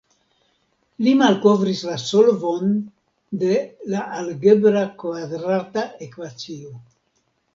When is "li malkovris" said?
1.07-1.81